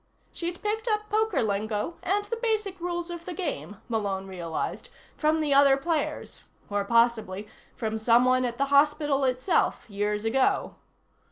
[0.31, 5.41] She'd picked up poker lingo, and the basic rules of the game, Malone realized, from
[5.41, 10.73] the other players or possibly from someone at the hospital itself, years ago.